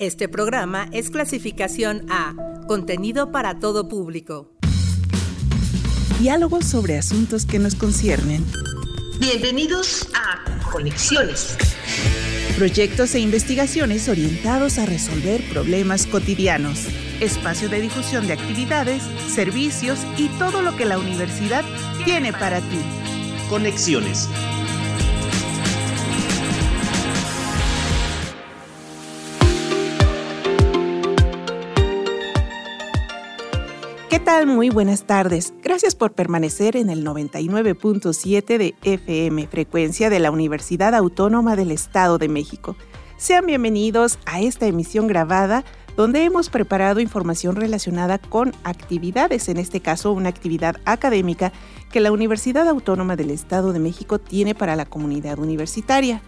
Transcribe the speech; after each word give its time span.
Este 0.00 0.30
programa 0.30 0.88
es 0.92 1.10
clasificación 1.10 2.06
A, 2.08 2.34
contenido 2.66 3.30
para 3.32 3.58
todo 3.58 3.86
público. 3.86 4.50
Diálogos 6.18 6.64
sobre 6.64 6.96
asuntos 6.96 7.44
que 7.44 7.58
nos 7.58 7.74
conciernen. 7.74 8.42
Bienvenidos 9.18 10.08
a 10.14 10.70
Conexiones. 10.72 11.58
Proyectos 12.56 13.14
e 13.14 13.20
investigaciones 13.20 14.08
orientados 14.08 14.78
a 14.78 14.86
resolver 14.86 15.46
problemas 15.52 16.06
cotidianos. 16.06 16.86
Espacio 17.20 17.68
de 17.68 17.82
difusión 17.82 18.26
de 18.26 18.32
actividades, 18.32 19.02
servicios 19.28 19.98
y 20.16 20.28
todo 20.38 20.62
lo 20.62 20.78
que 20.78 20.86
la 20.86 20.98
universidad 20.98 21.62
tiene 22.06 22.32
para 22.32 22.60
ti. 22.62 22.80
Conexiones 23.50 24.30
tal? 34.30 34.46
Muy 34.46 34.70
buenas 34.70 35.08
tardes. 35.08 35.52
Gracias 35.60 35.96
por 35.96 36.12
permanecer 36.12 36.76
en 36.76 36.88
el 36.88 37.04
99.7 37.04 38.58
de 38.58 38.76
FM, 38.84 39.48
frecuencia 39.48 40.08
de 40.08 40.20
la 40.20 40.30
Universidad 40.30 40.94
Autónoma 40.94 41.56
del 41.56 41.72
Estado 41.72 42.16
de 42.16 42.28
México. 42.28 42.76
Sean 43.16 43.44
bienvenidos 43.44 44.20
a 44.26 44.40
esta 44.40 44.66
emisión 44.66 45.08
grabada 45.08 45.64
donde 45.96 46.22
hemos 46.22 46.48
preparado 46.48 47.00
información 47.00 47.56
relacionada 47.56 48.18
con 48.18 48.52
actividades, 48.62 49.48
en 49.48 49.56
este 49.56 49.80
caso 49.80 50.12
una 50.12 50.28
actividad 50.28 50.76
académica 50.84 51.50
que 51.90 51.98
la 51.98 52.12
Universidad 52.12 52.68
Autónoma 52.68 53.16
del 53.16 53.32
Estado 53.32 53.72
de 53.72 53.80
México 53.80 54.20
tiene 54.20 54.54
para 54.54 54.76
la 54.76 54.84
comunidad 54.84 55.40
universitaria. 55.40 56.22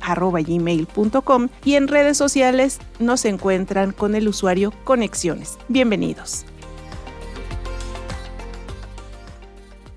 gmail.com 0.44 1.48
y 1.64 1.74
en 1.76 1.88
redes 1.88 2.16
sociales 2.16 2.78
nos 2.98 3.24
encuentran 3.24 3.92
con 3.92 4.14
el 4.14 4.28
usuario 4.28 4.72
Conexiones. 4.84 5.58
Bienvenidos. 5.68 6.44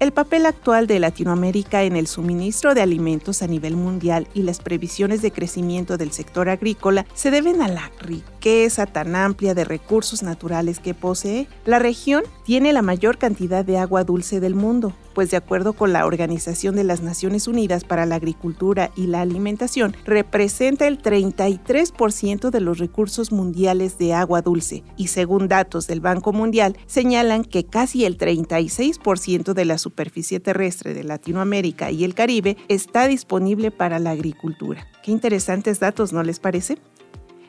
El 0.05 0.13
papel 0.13 0.45
actual 0.45 0.85
de 0.85 0.99
Latinoamérica 0.99 1.81
en 1.81 1.95
el 1.95 2.05
suministro 2.05 2.75
de 2.75 2.83
alimentos 2.83 3.41
a 3.41 3.47
nivel 3.47 3.75
mundial 3.75 4.27
y 4.35 4.43
las 4.43 4.59
previsiones 4.59 5.23
de 5.23 5.31
crecimiento 5.31 5.97
del 5.97 6.11
sector 6.11 6.47
agrícola 6.47 7.07
se 7.15 7.31
deben 7.31 7.59
a 7.63 7.67
la 7.67 7.91
riqueza 8.01 8.85
tan 8.85 9.15
amplia 9.15 9.55
de 9.55 9.65
recursos 9.65 10.21
naturales 10.21 10.79
que 10.79 10.93
posee. 10.93 11.47
La 11.65 11.79
región 11.79 12.23
tiene 12.43 12.71
la 12.71 12.83
mayor 12.83 13.17
cantidad 13.17 13.65
de 13.65 13.79
agua 13.79 14.03
dulce 14.03 14.39
del 14.39 14.53
mundo, 14.53 14.93
pues 15.15 15.31
de 15.31 15.37
acuerdo 15.37 15.73
con 15.73 15.93
la 15.93 16.05
Organización 16.05 16.75
de 16.75 16.83
las 16.83 17.01
Naciones 17.01 17.47
Unidas 17.47 17.83
para 17.83 18.05
la 18.05 18.15
Agricultura 18.15 18.91
y 18.95 19.07
la 19.07 19.21
Alimentación, 19.21 19.95
representa 20.05 20.85
el 20.85 21.01
33% 21.01 22.51
de 22.51 22.61
los 22.61 22.77
recursos 22.77 23.31
mundiales 23.31 23.97
de 23.97 24.13
agua 24.13 24.43
dulce 24.43 24.83
y 24.97 25.07
según 25.07 25.47
datos 25.47 25.87
del 25.87 26.01
Banco 26.01 26.31
Mundial 26.33 26.77
señalan 26.85 27.43
que 27.43 27.65
casi 27.65 28.05
el 28.05 28.19
36% 28.19 29.53
de 29.53 29.65
la 29.65 29.79
superficie 29.95 30.41
terrestre 30.41 30.93
de 30.93 31.05
Latinoamérica 31.05 31.89
y 31.89 32.03
el 32.03 32.15
Caribe 32.15 32.57
está 32.67 33.07
disponible 33.07 33.71
para 33.71 33.97
la 33.97 34.09
agricultura. 34.09 34.85
Qué 35.01 35.11
interesantes 35.11 35.79
datos, 35.79 36.11
¿no 36.11 36.21
les 36.21 36.41
parece? 36.41 36.77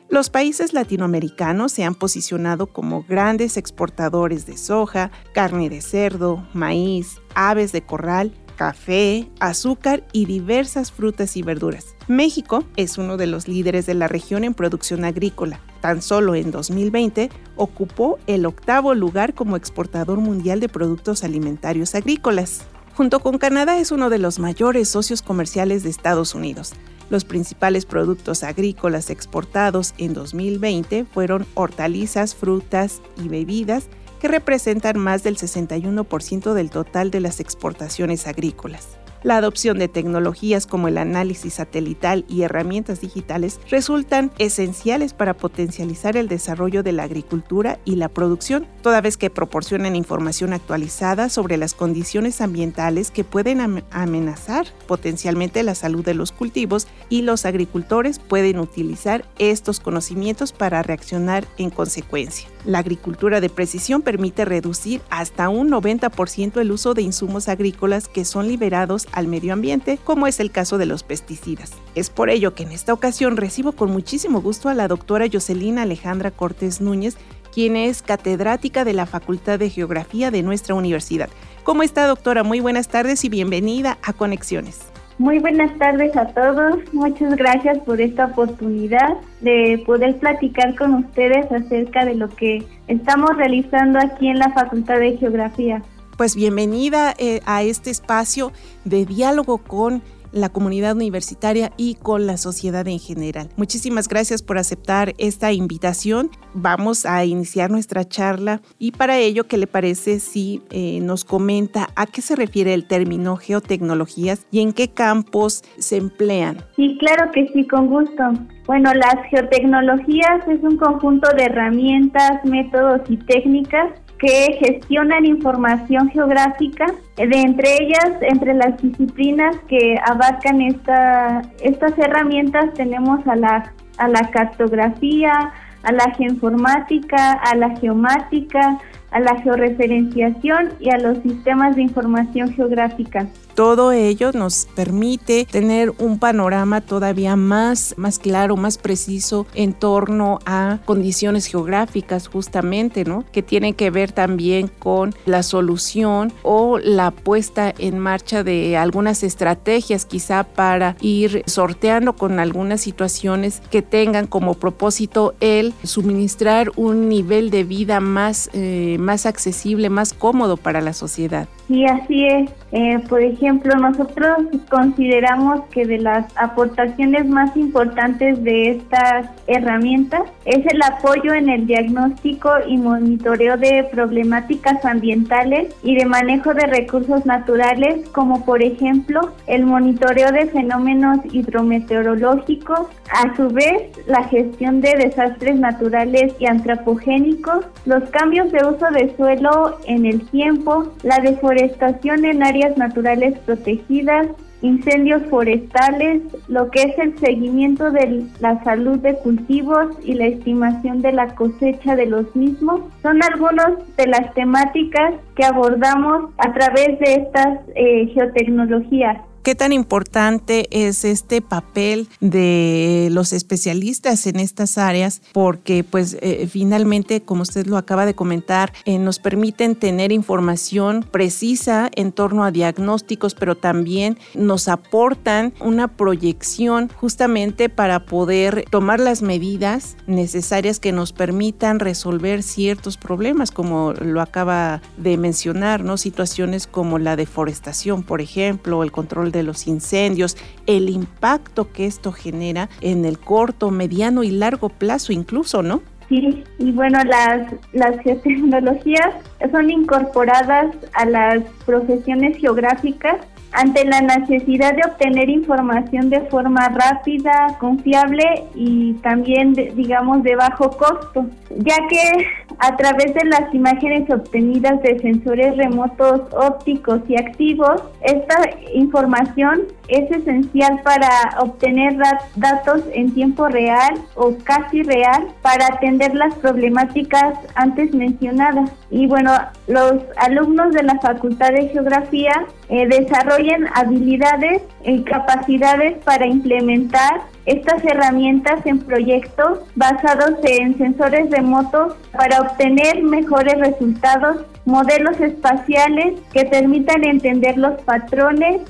Los 0.09 0.29
países 0.29 0.71
latinoamericanos 0.71 1.73
se 1.73 1.83
han 1.83 1.93
posicionado 1.93 2.67
como 2.67 3.03
grandes 3.03 3.57
exportadores 3.57 4.45
de 4.45 4.55
soja, 4.55 5.11
carne 5.33 5.69
de 5.69 5.81
cerdo, 5.81 6.47
maíz, 6.53 7.19
aves 7.35 7.73
de 7.73 7.81
corral, 7.81 8.31
café, 8.57 9.29
azúcar 9.39 10.03
y 10.11 10.25
diversas 10.25 10.91
frutas 10.91 11.37
y 11.37 11.43
verduras. 11.43 11.95
México 12.07 12.65
es 12.75 12.97
uno 12.97 13.15
de 13.15 13.27
los 13.27 13.47
líderes 13.47 13.85
de 13.85 13.93
la 13.93 14.09
región 14.09 14.43
en 14.43 14.53
producción 14.53 15.05
agrícola. 15.05 15.61
Tan 15.79 16.01
solo 16.01 16.35
en 16.35 16.51
2020 16.51 17.29
ocupó 17.55 18.19
el 18.27 18.45
octavo 18.45 18.93
lugar 18.95 19.33
como 19.33 19.55
exportador 19.55 20.19
mundial 20.19 20.59
de 20.59 20.67
productos 20.67 21.23
alimentarios 21.23 21.95
agrícolas. 21.95 22.63
Junto 22.95 23.19
con 23.19 23.37
Canadá 23.37 23.77
es 23.77 23.91
uno 23.91 24.09
de 24.09 24.17
los 24.17 24.39
mayores 24.39 24.89
socios 24.89 25.21
comerciales 25.21 25.83
de 25.83 25.91
Estados 25.91 26.33
Unidos. 26.33 26.73
Los 27.09 27.23
principales 27.23 27.85
productos 27.85 28.43
agrícolas 28.43 29.09
exportados 29.09 29.93
en 29.97 30.13
2020 30.13 31.05
fueron 31.05 31.45
hortalizas, 31.53 32.35
frutas 32.35 33.01
y 33.23 33.29
bebidas, 33.29 33.87
que 34.19 34.27
representan 34.27 34.97
más 34.99 35.23
del 35.23 35.37
61% 35.37 36.53
del 36.53 36.69
total 36.69 37.11
de 37.11 37.21
las 37.21 37.39
exportaciones 37.39 38.27
agrícolas. 38.27 38.97
La 39.27 39.35
adopción 39.35 39.77
de 39.77 39.89
tecnologías 39.89 40.65
como 40.65 40.87
el 40.87 40.97
análisis 40.97 41.55
satelital 41.55 42.23
y 42.29 42.43
herramientas 42.43 43.01
digitales 43.01 43.59
resultan 43.69 44.31
esenciales 44.37 45.13
para 45.13 45.33
potencializar 45.33 46.15
el 46.15 46.29
desarrollo 46.29 46.81
de 46.81 46.93
la 46.93 47.03
agricultura 47.03 47.77
y 47.83 47.97
la 47.97 48.07
producción, 48.07 48.65
toda 48.81 49.01
vez 49.01 49.17
que 49.17 49.29
proporcionan 49.29 49.97
información 49.97 50.53
actualizada 50.53 51.27
sobre 51.27 51.57
las 51.57 51.73
condiciones 51.73 52.39
ambientales 52.39 53.11
que 53.11 53.25
pueden 53.25 53.83
amenazar 53.91 54.67
potencialmente 54.87 55.61
la 55.61 55.75
salud 55.75 56.05
de 56.05 56.13
los 56.13 56.31
cultivos 56.31 56.87
y 57.09 57.23
los 57.23 57.45
agricultores 57.45 58.19
pueden 58.19 58.59
utilizar 58.59 59.25
estos 59.39 59.81
conocimientos 59.81 60.53
para 60.53 60.83
reaccionar 60.83 61.45
en 61.57 61.69
consecuencia. 61.69 62.47
La 62.63 62.79
agricultura 62.79 63.39
de 63.39 63.49
precisión 63.49 64.01
permite 64.01 64.45
reducir 64.45 65.01
hasta 65.09 65.47
un 65.47 65.69
90% 65.69 66.59
el 66.59 66.71
uso 66.71 66.93
de 66.93 67.01
insumos 67.01 67.47
agrícolas 67.47 68.07
que 68.07 68.25
son 68.25 68.47
liberados 68.47 69.07
al 69.17 69.27
medio 69.27 69.51
ambiente, 69.51 69.97
como 70.03 70.27
es 70.27 70.39
el 70.39 70.51
caso 70.51 70.77
de 70.77 70.85
los 70.85 71.01
pesticidas. 71.01 71.71
Es 71.95 72.11
por 72.11 72.29
ello 72.29 72.53
que 72.53 72.61
en 72.61 72.71
esta 72.71 72.93
ocasión 72.93 73.35
recibo 73.35 73.71
con 73.71 73.91
muchísimo 73.91 74.41
gusto 74.41 74.69
a 74.69 74.75
la 74.75 74.87
doctora 74.87 75.25
Jocelina 75.31 75.81
Alejandra 75.81 76.29
Cortés 76.29 76.81
Núñez, 76.81 77.17
quien 77.51 77.75
es 77.75 78.03
catedrática 78.03 78.85
de 78.85 78.93
la 78.93 79.07
Facultad 79.07 79.57
de 79.57 79.71
Geografía 79.71 80.29
de 80.29 80.43
nuestra 80.43 80.75
universidad. 80.75 81.29
¿Cómo 81.63 81.81
está, 81.81 82.05
doctora? 82.05 82.43
Muy 82.43 82.59
buenas 82.59 82.89
tardes 82.89 83.25
y 83.25 83.29
bienvenida 83.29 83.97
a 84.03 84.13
Conexiones. 84.13 84.81
Muy 85.17 85.39
buenas 85.39 85.75
tardes 85.79 86.15
a 86.15 86.27
todos. 86.27 86.75
Muchas 86.93 87.35
gracias 87.37 87.79
por 87.79 87.99
esta 87.99 88.27
oportunidad 88.27 89.17
de 89.41 89.81
poder 89.83 90.19
platicar 90.19 90.75
con 90.75 90.93
ustedes 90.93 91.51
acerca 91.51 92.05
de 92.05 92.13
lo 92.13 92.29
que 92.29 92.63
estamos 92.87 93.35
realizando 93.35 93.97
aquí 93.97 94.27
en 94.27 94.37
la 94.37 94.51
Facultad 94.51 94.99
de 94.99 95.17
Geografía. 95.17 95.81
Pues 96.17 96.35
bienvenida 96.35 97.13
eh, 97.19 97.41
a 97.45 97.61
este 97.61 97.91
espacio 97.91 98.51
de 98.85 99.05
diálogo 99.05 99.59
con 99.59 100.01
la 100.31 100.49
comunidad 100.49 100.95
universitaria 100.95 101.71
y 101.77 101.93
con 101.93 102.25
la 102.25 102.37
sociedad 102.37 102.87
en 102.87 102.97
general. 102.97 103.49
Muchísimas 103.55 104.07
gracias 104.07 104.41
por 104.41 104.57
aceptar 104.57 105.13
esta 105.19 105.51
invitación. 105.51 106.31
Vamos 106.55 107.05
a 107.05 107.23
iniciar 107.23 107.69
nuestra 107.69 108.03
charla 108.03 108.61
y 108.79 108.93
para 108.93 109.19
ello, 109.19 109.47
¿qué 109.47 109.57
le 109.57 109.67
parece 109.67 110.19
si 110.19 110.63
eh, 110.71 110.99
nos 111.01 111.23
comenta 111.23 111.89
a 111.95 112.07
qué 112.07 112.23
se 112.23 112.35
refiere 112.35 112.73
el 112.73 112.87
término 112.87 113.37
geotecnologías 113.37 114.47
y 114.49 114.61
en 114.61 114.73
qué 114.73 114.87
campos 114.87 115.63
se 115.77 115.97
emplean? 115.97 116.57
Sí, 116.75 116.97
claro 116.99 117.31
que 117.31 117.47
sí, 117.53 117.67
con 117.67 117.89
gusto. 117.89 118.23
Bueno, 118.65 118.91
las 118.95 119.23
geotecnologías 119.29 120.47
es 120.47 120.63
un 120.63 120.77
conjunto 120.77 121.29
de 121.37 121.43
herramientas, 121.45 122.43
métodos 122.43 123.01
y 123.07 123.17
técnicas 123.17 123.91
que 124.19 124.57
gestionan 124.59 125.25
información 125.25 126.09
geográfica. 126.09 126.85
De 127.15 127.41
entre 127.41 127.83
ellas, 127.83 128.13
entre 128.21 128.53
las 128.53 128.81
disciplinas 128.81 129.55
que 129.67 129.95
abarcan 130.05 130.61
esta, 130.61 131.41
estas 131.61 131.97
herramientas 131.97 132.73
tenemos 132.73 133.25
a 133.27 133.35
la, 133.35 133.73
a 133.97 134.07
la 134.07 134.29
cartografía, 134.31 135.53
a 135.83 135.91
la 135.91 136.11
geoinformática, 136.15 137.33
a 137.33 137.55
la 137.55 137.75
geomática, 137.77 138.79
a 139.11 139.19
la 139.19 139.35
georreferenciación 139.41 140.73
y 140.79 140.89
a 140.89 140.97
los 140.97 141.19
sistemas 141.19 141.75
de 141.75 141.83
información 141.83 142.51
geográfica. 142.53 143.27
Todo 143.57 143.91
ello 143.91 144.33
nos 144.33 144.67
permite 144.75 145.47
tener 145.49 145.91
un 145.97 146.19
panorama 146.19 146.81
todavía 146.81 147.35
más, 147.35 147.95
más 147.97 148.19
claro, 148.19 148.55
más 148.55 148.77
preciso 148.77 149.47
en 149.55 149.73
torno 149.73 150.37
a 150.45 150.77
condiciones 150.85 151.47
geográficas 151.47 152.27
justamente, 152.27 153.03
¿no? 153.03 153.25
Que 153.31 153.41
tienen 153.41 153.73
que 153.73 153.89
ver 153.89 154.11
también 154.11 154.67
con 154.67 155.15
la 155.25 155.41
solución 155.41 156.31
o 156.43 156.77
la 156.77 157.09
puesta 157.09 157.73
en 157.79 157.97
marcha 157.97 158.43
de 158.43 158.77
algunas 158.77 159.23
estrategias 159.23 160.05
quizá 160.05 160.43
para 160.43 160.95
ir 161.01 161.41
sorteando 161.47 162.15
con 162.15 162.39
algunas 162.39 162.81
situaciones 162.81 163.63
que 163.71 163.81
tengan 163.81 164.27
como 164.27 164.53
propósito 164.53 165.33
el 165.39 165.73
suministrar 165.81 166.71
un 166.75 167.09
nivel 167.09 167.49
de 167.49 167.63
vida 167.63 168.01
más, 168.01 168.51
eh, 168.53 168.97
más 168.99 169.25
accesible, 169.25 169.89
más 169.89 170.13
cómodo 170.13 170.57
para 170.57 170.79
la 170.79 170.93
sociedad. 170.93 171.47
Sí, 171.67 171.85
así 171.85 172.25
es. 172.25 172.49
Eh, 172.71 172.99
por 173.07 173.21
ejemplo, 173.21 173.73
nosotros 173.75 174.37
consideramos 174.69 175.65
que 175.71 175.85
de 175.85 175.99
las 175.99 176.25
aportaciones 176.37 177.25
más 177.27 177.55
importantes 177.55 178.43
de 178.43 178.71
estas 178.71 179.27
herramientas 179.47 180.23
es 180.43 180.65
el 180.65 180.81
apoyo 180.81 181.33
en 181.33 181.49
el 181.49 181.65
diagnóstico 181.65 182.49
y 182.67 182.77
monitoreo 182.77 183.57
de 183.57 183.87
problemáticas 183.91 184.83
ambientales 184.83 185.73
y 185.81 185.95
de 185.95 186.05
manejo 186.05 186.53
de 186.53 186.67
recursos 186.67 187.25
naturales, 187.25 188.07
como 188.09 188.43
por 188.43 188.61
ejemplo 188.61 189.31
el 189.47 189.65
monitoreo 189.65 190.31
de 190.31 190.47
fenómenos 190.47 191.19
hidrometeorológicos, 191.31 192.87
a 193.11 193.35
su 193.37 193.47
vez 193.47 193.83
la 194.07 194.23
gestión 194.25 194.81
de 194.81 194.93
desastres 194.97 195.57
naturales 195.57 196.33
y 196.39 196.45
antropogénicos, 196.45 197.65
los 197.85 198.09
cambios 198.09 198.51
de 198.51 198.65
uso 198.65 198.85
de 198.91 199.15
suelo 199.15 199.79
en 199.85 200.05
el 200.05 200.25
tiempo, 200.27 200.91
la 201.03 201.19
deforestación 201.19 201.56
en 201.59 202.43
áreas 202.43 202.77
naturales 202.77 203.37
protegidas, 203.39 204.27
incendios 204.61 205.21
forestales, 205.29 206.21
lo 206.47 206.69
que 206.71 206.81
es 206.81 206.99
el 206.99 207.17
seguimiento 207.19 207.91
de 207.91 208.25
la 208.39 208.63
salud 208.63 208.97
de 208.99 209.15
cultivos 209.15 209.95
y 210.03 210.13
la 210.13 210.25
estimación 210.27 211.01
de 211.01 211.13
la 211.13 211.35
cosecha 211.35 211.95
de 211.95 212.07
los 212.07 212.35
mismos, 212.35 212.81
son 213.01 213.21
algunas 213.23 213.73
de 213.97 214.07
las 214.07 214.33
temáticas 214.33 215.13
que 215.35 215.45
abordamos 215.45 216.31
a 216.37 216.53
través 216.53 216.99
de 216.99 217.13
estas 217.13 217.59
eh, 217.75 218.07
geotecnologías 218.13 219.26
qué 219.47 219.55
tan 219.55 219.71
importante 219.71 220.67
es 220.71 221.05
este 221.05 221.41
papel 221.41 222.09
de 222.19 223.07
los 223.13 223.31
especialistas 223.31 224.27
en 224.27 224.41
estas 224.41 224.77
áreas, 224.77 225.21
porque 225.31 225.85
pues 225.85 226.17
eh, 226.19 226.49
finalmente, 226.51 227.21
como 227.21 227.43
usted 227.43 227.65
lo 227.65 227.77
acaba 227.77 228.05
de 228.05 228.13
comentar, 228.13 228.73
eh, 228.83 228.99
nos 228.99 229.19
permiten 229.19 229.75
tener 229.77 230.11
información 230.11 231.05
precisa 231.09 231.89
en 231.95 232.11
torno 232.11 232.43
a 232.43 232.51
diagnósticos, 232.51 233.35
pero 233.35 233.55
también 233.55 234.17
nos 234.35 234.67
aportan 234.67 235.53
una 235.61 235.87
proyección 235.87 236.91
justamente 236.97 237.69
para 237.69 238.03
poder 238.03 238.65
tomar 238.69 238.99
las 238.99 239.21
medidas 239.21 239.95
necesarias 240.07 240.81
que 240.81 240.91
nos 240.91 241.13
permitan 241.13 241.79
resolver 241.79 242.43
ciertos 242.43 242.97
problemas, 242.97 243.51
como 243.51 243.93
lo 243.93 244.19
acaba 244.19 244.81
de 244.97 245.15
mencionar, 245.15 245.85
¿no? 245.85 245.95
Situaciones 245.95 246.67
como 246.67 246.99
la 246.99 247.15
deforestación, 247.15 248.03
por 248.03 248.19
ejemplo, 248.19 248.83
el 248.83 248.91
control 248.91 249.31
de 249.31 249.36
de 249.37 249.43
los 249.43 249.67
incendios, 249.67 250.35
el 250.65 250.89
impacto 250.89 251.71
que 251.71 251.85
esto 251.85 252.11
genera 252.11 252.69
en 252.81 253.05
el 253.05 253.19
corto, 253.19 253.71
mediano 253.71 254.23
y 254.23 254.31
largo 254.31 254.69
plazo 254.69 255.13
incluso, 255.13 255.63
¿no? 255.63 255.81
Sí, 256.09 256.43
y 256.57 256.71
bueno, 256.71 256.99
las, 257.03 257.51
las 257.73 257.99
geotecnologías 257.99 259.13
son 259.51 259.69
incorporadas 259.69 260.73
a 260.93 261.05
las 261.05 261.43
profesiones 261.65 262.37
geográficas 262.37 263.17
ante 263.51 263.85
la 263.85 264.01
necesidad 264.01 264.73
de 264.75 264.81
obtener 264.89 265.29
información 265.29 266.09
de 266.09 266.21
forma 266.21 266.69
rápida, 266.69 267.57
confiable 267.59 268.23
y 268.55 268.93
también, 268.95 269.53
digamos, 269.53 270.23
de 270.23 270.35
bajo 270.35 270.69
costo, 270.71 271.25
ya 271.57 271.75
que 271.89 272.27
a 272.59 272.75
través 272.75 273.13
de 273.13 273.25
las 273.25 273.53
imágenes 273.53 274.09
obtenidas 274.09 274.81
de 274.81 274.99
sensores 274.99 275.55
remotos 275.57 276.21
ópticos 276.33 277.01
y 277.07 277.15
activos, 277.15 277.81
esta 278.01 278.35
información 278.73 279.63
es 279.87 280.11
esencial 280.11 280.81
para 280.83 281.09
obtener 281.39 281.97
datos 282.35 282.81
en 282.93 283.13
tiempo 283.13 283.47
real 283.47 283.95
o 284.15 284.35
casi 284.43 284.83
real 284.83 285.27
para 285.41 285.67
atender 285.67 286.13
las 286.15 286.33
problemáticas 286.35 287.37
antes 287.55 287.93
mencionadas. 287.93 288.69
Y 288.89 289.07
bueno, 289.07 289.31
los 289.67 290.03
alumnos 290.17 290.73
de 290.73 290.83
la 290.83 290.99
Facultad 290.99 291.51
de 291.51 291.69
Geografía 291.69 292.45
eh, 292.69 292.87
desarrollan 292.87 293.67
habilidades 293.73 294.61
y 294.83 295.03
capacidades 295.03 295.97
para 296.03 296.27
implementar 296.27 297.21
estas 297.45 297.83
herramientas 297.85 298.65
en 298.65 298.79
proyectos 298.79 299.59
basados 299.75 300.33
en 300.43 300.77
sensores 300.77 301.31
remotos 301.31 301.95
para 302.11 302.41
obtener 302.41 303.01
mejores 303.03 303.57
resultados, 303.57 304.45
modelos 304.65 305.19
espaciales 305.21 306.19
que 306.33 306.43
permitan 306.43 307.05
entender 307.05 307.57
los 307.57 307.81
patrones. 307.83 308.61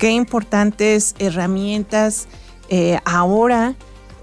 Qué 0.00 0.12
importantes 0.12 1.14
herramientas 1.18 2.26
eh, 2.70 2.98
ahora 3.04 3.74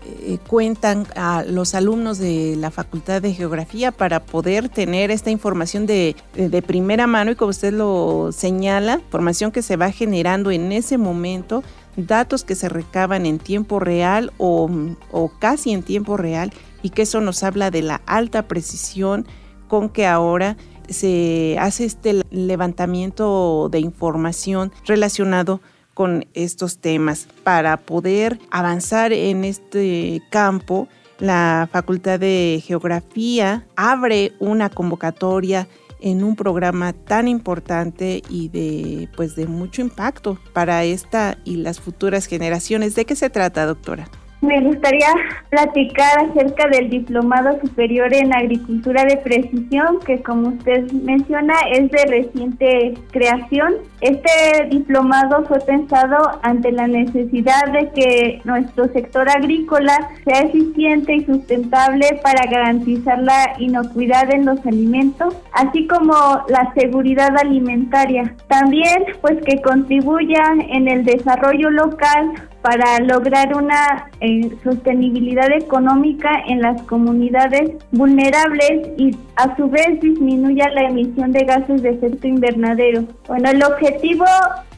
eh, 0.04 0.40
cuentan 0.48 1.06
a 1.16 1.44
los 1.44 1.76
alumnos 1.76 2.18
de 2.18 2.56
la 2.58 2.72
Facultad 2.72 3.22
de 3.22 3.32
Geografía 3.32 3.92
para 3.92 4.26
poder 4.26 4.70
tener 4.70 5.12
esta 5.12 5.30
información 5.30 5.86
de, 5.86 6.16
de, 6.34 6.62
primera 6.64 7.06
mano 7.06 7.30
y 7.30 7.36
como 7.36 7.52
usted 7.52 7.74
lo 7.74 8.32
señala, 8.32 8.96
información 8.96 9.52
que 9.52 9.62
se 9.62 9.78
va 9.78 9.92
generando 9.92 10.50
en 10.50 10.72
ese 10.72 10.98
momento, 10.98 11.64
datos 11.96 12.44
que 12.44 12.56
se 12.56 12.70
recaban 12.70 13.28
en 13.28 13.38
tiempo 13.38 13.80
real 13.80 14.34
o, 14.40 14.72
o 15.12 15.32
casi 15.38 15.74
en 15.74 15.84
tiempo 15.84 16.18
real 16.18 16.52
y 16.82 16.90
que 16.90 17.04
eso 17.04 17.22
nos 17.22 17.44
habla 17.44 17.70
de 17.70 17.84
la 17.84 18.02
alta 18.08 18.48
precisión 18.48 19.28
con 19.68 19.90
que 19.90 20.08
ahora 20.08 20.58
se 20.90 21.58
hace 21.60 21.86
este 21.86 22.22
levantamiento 22.32 23.70
de 23.72 23.80
información 23.80 24.72
relacionado 24.86 25.62
con 25.94 26.28
estos 26.34 26.78
temas. 26.78 27.28
Para 27.44 27.78
poder 27.78 28.40
avanzar 28.52 29.14
en 29.14 29.44
este 29.44 30.22
campo, 30.30 30.88
la 31.20 31.68
Facultad 31.72 32.20
de 32.20 32.62
Geografía 32.66 33.66
abre 33.76 34.34
una 34.40 34.70
convocatoria 34.70 35.68
en 36.00 36.24
un 36.24 36.36
programa 36.36 36.94
tan 36.94 37.28
importante 37.28 38.22
y 38.30 38.50
de 38.50 39.10
pues 39.16 39.36
de 39.36 39.48
mucho 39.48 39.82
impacto 39.82 40.38
para 40.54 40.84
esta 40.84 41.40
y 41.44 41.56
las 41.58 41.80
futuras 41.80 42.28
generaciones. 42.28 42.94
¿De 42.94 43.06
qué 43.06 43.16
se 43.16 43.30
trata, 43.30 43.66
doctora? 43.66 44.08
Me 44.42 44.62
gustaría 44.62 45.08
platicar 45.50 46.20
acerca 46.20 46.68
del 46.68 46.92
Diplomado 46.92 47.60
Superior 47.60 48.14
en 48.14 48.32
Agricultura 48.32 49.04
de 49.04 49.18
Precisión, 49.18 50.00
que 50.06 50.22
como 50.22 50.50
usted 50.50 50.92
menciona 50.92 51.56
es 51.72 51.90
de 51.90 52.06
reciente 52.06 52.94
creación. 53.12 53.74
Este 54.02 54.30
diplomado 54.70 55.44
fue 55.46 55.60
pensado 55.62 56.40
ante 56.44 56.72
la 56.72 56.88
necesidad 56.88 57.66
de 57.74 57.90
que 57.96 58.42
nuestro 58.44 58.88
sector 58.90 59.28
agrícola 59.28 59.98
sea 60.24 60.42
eficiente 60.42 61.16
y 61.16 61.26
sustentable 61.26 62.20
para 62.22 62.48
garantizar 62.48 63.18
la 63.24 63.56
inocuidad 63.58 64.32
en 64.32 64.46
los 64.46 64.64
alimentos, 64.68 65.36
así 65.52 65.88
como 65.88 66.14
la 66.48 66.72
seguridad 66.76 67.36
alimentaria. 67.42 68.36
También 68.48 69.04
pues 69.22 69.38
que 69.44 69.60
contribuya 69.64 70.44
en 70.70 70.88
el 70.88 71.06
desarrollo 71.06 71.72
local 71.72 72.34
para 72.62 73.00
lograr 73.00 73.56
una 73.56 74.10
eh, 74.20 74.50
sostenibilidad 74.64 75.52
económica 75.52 76.30
en 76.48 76.62
las 76.62 76.82
comunidades 76.84 77.72
vulnerables 77.92 78.90
y 78.98 79.16
a 79.36 79.56
su 79.56 79.70
vez 79.70 80.02
disminuya 80.02 80.70
la 80.70 80.90
emisión 80.90 81.32
de 81.32 81.46
gases 81.46 81.82
de 81.82 81.90
efecto 81.92 82.28
invernadero. 82.28 83.04
Bueno, 83.28 83.50
el 83.52 83.64
objetivo 83.64 84.26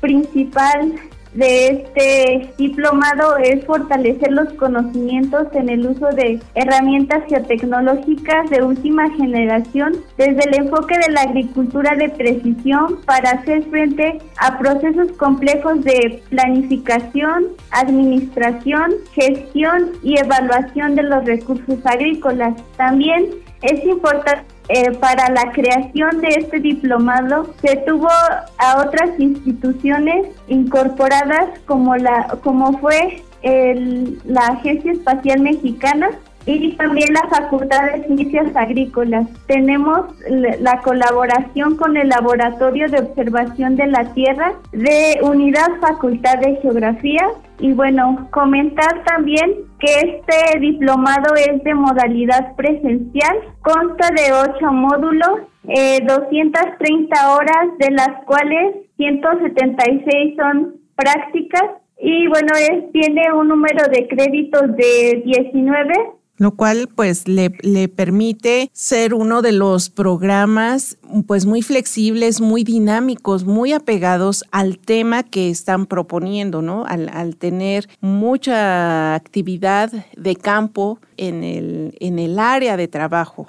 principal 0.01 0.93
de 1.33 1.67
este 1.67 2.53
diplomado 2.57 3.37
es 3.37 3.63
fortalecer 3.65 4.31
los 4.31 4.51
conocimientos 4.53 5.47
en 5.53 5.69
el 5.69 5.87
uso 5.87 6.07
de 6.07 6.39
herramientas 6.55 7.23
geotecnológicas 7.27 8.49
de 8.49 8.63
última 8.63 9.09
generación 9.11 9.97
desde 10.17 10.43
el 10.49 10.55
enfoque 10.55 10.95
de 10.97 11.13
la 11.13 11.21
agricultura 11.21 11.95
de 11.95 12.09
precisión 12.09 12.99
para 13.05 13.31
hacer 13.31 13.63
frente 13.65 14.19
a 14.37 14.57
procesos 14.57 15.11
complejos 15.13 15.83
de 15.83 16.21
planificación, 16.29 17.47
administración, 17.71 18.91
gestión 19.13 19.91
y 20.03 20.19
evaluación 20.19 20.95
de 20.95 21.03
los 21.03 21.25
recursos 21.25 21.79
agrícolas. 21.85 22.55
También 22.77 23.29
es 23.61 23.83
importante 23.85 24.58
eh, 24.69 24.91
para 24.99 25.29
la 25.29 25.51
creación 25.51 26.21
de 26.21 26.29
este 26.29 26.59
diplomado 26.59 27.53
se 27.61 27.77
tuvo 27.77 28.09
a 28.57 28.81
otras 28.85 29.19
instituciones 29.19 30.27
incorporadas 30.47 31.59
como 31.65 31.95
la 31.95 32.37
como 32.43 32.77
fue 32.79 33.23
la 33.41 34.47
Agencia 34.47 34.91
Espacial 34.91 35.39
Mexicana 35.39 36.09
y 36.45 36.71
también 36.73 37.13
la 37.13 37.27
Facultad 37.29 37.91
de 37.91 38.03
Ciencias 38.05 38.55
Agrícolas. 38.55 39.27
Tenemos 39.47 40.07
la 40.29 40.79
colaboración 40.81 41.75
con 41.75 41.97
el 41.97 42.09
Laboratorio 42.09 42.87
de 42.89 42.99
Observación 42.99 43.75
de 43.75 43.87
la 43.87 44.13
Tierra 44.13 44.53
de 44.71 45.19
Unidad 45.21 45.79
Facultad 45.81 46.39
de 46.39 46.55
Geografía. 46.61 47.27
Y 47.59 47.73
bueno, 47.73 48.27
comentar 48.31 49.03
también 49.03 49.51
que 49.79 49.93
este 49.93 50.59
diplomado 50.59 51.35
es 51.35 51.63
de 51.63 51.73
modalidad 51.73 52.55
presencial, 52.55 53.37
consta 53.61 54.07
de 54.11 54.33
ocho 54.33 54.71
módulos, 54.71 55.41
eh, 55.67 55.99
230 56.05 57.31
horas, 57.33 57.77
de 57.79 57.91
las 57.91 58.23
cuales 58.25 58.75
176 58.97 60.35
son 60.37 60.75
prácticas 60.95 61.63
y 62.01 62.27
bueno, 62.27 62.53
es, 62.55 62.91
tiene 62.93 63.31
un 63.33 63.49
número 63.49 63.85
de 63.89 64.07
créditos 64.07 64.75
de 64.77 65.21
19 65.25 65.93
lo 66.39 66.55
cual 66.55 66.87
pues 66.95 67.27
le, 67.27 67.51
le, 67.61 67.89
permite 67.89 68.71
ser 68.73 69.13
uno 69.13 69.41
de 69.41 69.51
los 69.51 69.89
programas 69.89 70.97
pues 71.27 71.45
muy 71.45 71.61
flexibles, 71.61 72.39
muy 72.39 72.63
dinámicos, 72.63 73.43
muy 73.43 73.73
apegados 73.73 74.45
al 74.51 74.79
tema 74.79 75.23
que 75.23 75.49
están 75.49 75.85
proponiendo, 75.85 76.61
¿no? 76.61 76.85
Al, 76.85 77.09
al 77.09 77.35
tener 77.35 77.89
mucha 77.99 79.15
actividad 79.15 79.91
de 80.15 80.35
campo 80.37 80.99
en 81.17 81.43
el, 81.43 81.97
en 81.99 82.19
el 82.19 82.39
área 82.39 82.77
de 82.77 82.87
trabajo. 82.87 83.47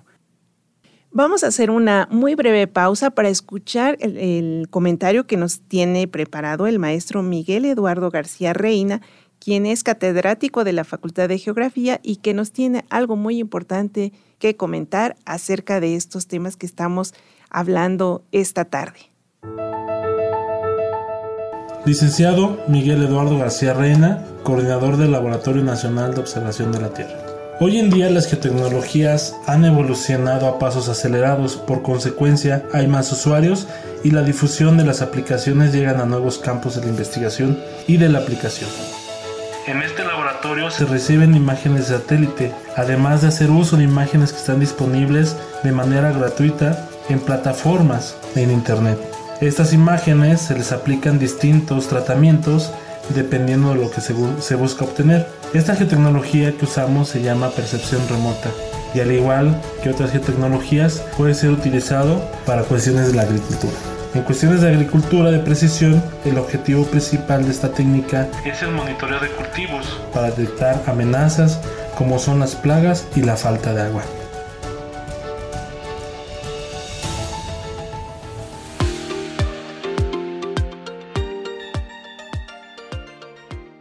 Vamos 1.12 1.42
a 1.42 1.48
hacer 1.48 1.72
una 1.72 2.06
muy 2.12 2.36
breve 2.36 2.68
pausa 2.68 3.10
para 3.10 3.28
escuchar 3.28 3.96
el, 3.98 4.68
comentario 4.70 5.26
que 5.26 5.36
nos 5.36 5.60
tiene 5.60 6.06
preparado 6.06 6.68
el 6.68 6.78
maestro 6.78 7.24
Miguel 7.24 7.64
Eduardo 7.64 8.10
García 8.10 8.52
Reina, 8.52 9.02
quien 9.40 9.66
es 9.66 9.82
catedrático 9.82 10.62
de 10.62 10.72
la 10.72 10.84
Facultad 10.84 11.28
de 11.28 11.38
Geografía 11.38 11.98
y 12.02 12.16
que 12.16 12.34
nos 12.34 12.52
tiene 12.52 12.84
algo 12.90 13.16
muy 13.16 13.38
importante 13.38 14.12
que 14.38 14.54
comentar 14.54 15.16
acerca 15.24 15.80
de 15.80 15.96
estos 15.96 16.28
temas 16.28 16.56
que 16.56 16.66
estamos 16.66 17.14
hablando 17.48 18.22
esta 18.30 18.66
tarde. 18.66 19.00
Licenciado 21.86 22.60
Miguel 22.68 23.02
Eduardo 23.02 23.38
García 23.38 23.72
Reina, 23.72 24.24
coordinador 24.44 24.98
del 24.98 25.12
Laboratorio 25.12 25.64
Nacional 25.64 26.14
de 26.14 26.20
Observación 26.20 26.72
de 26.72 26.80
la 26.80 26.92
Tierra. 26.92 27.26
Hoy 27.58 27.78
en 27.78 27.90
día 27.90 28.08
las 28.10 28.26
geotecnologías 28.26 29.36
han 29.46 29.64
evolucionado 29.64 30.46
a 30.46 30.58
pasos 30.58 30.88
acelerados, 30.88 31.56
por 31.56 31.82
consecuencia 31.82 32.66
hay 32.72 32.86
más 32.86 33.12
usuarios 33.12 33.66
y 34.04 34.10
la 34.10 34.22
difusión 34.22 34.78
de 34.78 34.84
las 34.84 35.02
aplicaciones 35.02 35.72
llegan 35.72 36.00
a 36.00 36.06
nuevos 36.06 36.38
campos 36.38 36.76
de 36.76 36.82
la 36.82 36.88
investigación 36.88 37.58
y 37.86 37.96
de 37.96 38.08
la 38.08 38.20
aplicación. 38.20 38.70
En 39.66 39.82
este 39.82 40.04
laboratorio 40.04 40.70
se 40.70 40.86
reciben 40.86 41.34
imágenes 41.34 41.88
de 41.88 41.98
satélite, 41.98 42.52
además 42.76 43.20
de 43.20 43.28
hacer 43.28 43.50
uso 43.50 43.76
de 43.76 43.84
imágenes 43.84 44.32
que 44.32 44.38
están 44.38 44.58
disponibles 44.58 45.36
de 45.62 45.72
manera 45.72 46.12
gratuita 46.12 46.88
en 47.10 47.20
plataformas 47.20 48.16
en 48.36 48.50
Internet. 48.50 48.98
Estas 49.40 49.72
imágenes 49.72 50.40
se 50.40 50.54
les 50.54 50.72
aplican 50.72 51.18
distintos 51.18 51.88
tratamientos 51.88 52.72
dependiendo 53.14 53.70
de 53.70 53.82
lo 53.82 53.90
que 53.90 54.00
se, 54.00 54.54
busca 54.54 54.84
obtener. 54.84 55.26
Esta 55.52 55.76
geotecnología 55.76 56.56
que 56.56 56.64
usamos 56.64 57.08
se 57.08 57.22
llama 57.22 57.50
percepción 57.50 58.00
remota 58.08 58.50
y 58.94 59.00
al 59.00 59.12
igual 59.12 59.60
que 59.82 59.90
otras 59.90 60.12
geotecnologías 60.12 61.02
puede 61.16 61.34
ser 61.34 61.50
utilizado 61.50 62.22
para 62.46 62.62
cuestiones 62.62 63.08
de 63.08 63.14
la 63.14 63.22
agricultura. 63.22 63.74
En 64.12 64.22
cuestiones 64.22 64.60
de 64.60 64.68
agricultura 64.68 65.30
de 65.30 65.38
precisión, 65.38 66.02
el 66.24 66.36
objetivo 66.36 66.84
principal 66.84 67.44
de 67.44 67.52
esta 67.52 67.70
técnica 67.70 68.28
es 68.44 68.60
el 68.62 68.72
monitoreo 68.72 69.20
de 69.20 69.28
cultivos 69.28 70.00
para 70.12 70.30
detectar 70.32 70.82
amenazas 70.88 71.60
como 71.96 72.18
son 72.18 72.40
las 72.40 72.56
plagas 72.56 73.06
y 73.14 73.22
la 73.22 73.36
falta 73.36 73.72
de 73.72 73.82
agua. 73.82 74.02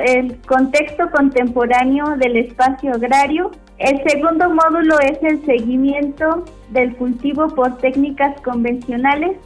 el 0.06 0.40
contexto 0.46 1.11
contemporáneo 1.11 2.16
del 2.16 2.38
espacio 2.38 2.94
agrario. 2.94 3.50
El 3.76 4.02
segundo 4.08 4.49
módulo 4.49 4.99
es 4.99 5.18
el 5.20 5.44
seguimiento 5.44 6.42
del 6.70 6.96
cultivo 6.96 7.49
por 7.49 7.76
técnicas 7.76 8.40
convencionales. 8.40 9.37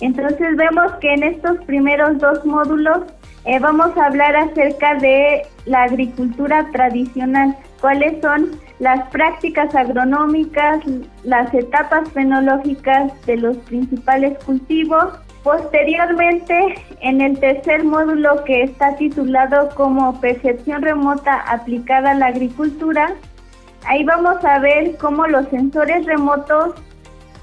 Entonces 0.00 0.56
vemos 0.56 0.92
que 1.00 1.14
en 1.14 1.22
estos 1.22 1.58
primeros 1.64 2.18
dos 2.18 2.44
módulos 2.44 3.00
eh, 3.46 3.58
vamos 3.60 3.96
a 3.96 4.06
hablar 4.06 4.36
acerca 4.36 4.94
de 4.96 5.42
la 5.66 5.84
agricultura 5.84 6.68
tradicional, 6.72 7.56
cuáles 7.80 8.20
son 8.20 8.50
las 8.78 9.08
prácticas 9.10 9.74
agronómicas, 9.74 10.80
las 11.22 11.52
etapas 11.54 12.10
fenológicas 12.10 13.12
de 13.24 13.36
los 13.36 13.56
principales 13.58 14.36
cultivos. 14.44 15.14
Posteriormente, 15.42 16.74
en 17.00 17.20
el 17.20 17.38
tercer 17.38 17.84
módulo 17.84 18.42
que 18.44 18.64
está 18.64 18.96
titulado 18.96 19.68
como 19.76 20.20
Percepción 20.20 20.82
remota 20.82 21.40
aplicada 21.42 22.10
a 22.10 22.14
la 22.14 22.26
agricultura, 22.26 23.14
ahí 23.86 24.02
vamos 24.02 24.44
a 24.44 24.58
ver 24.58 24.96
cómo 24.96 25.24
los 25.28 25.46
sensores 25.48 26.04
remotos 26.04 26.74